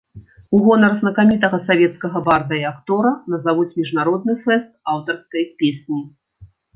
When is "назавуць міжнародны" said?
3.33-4.33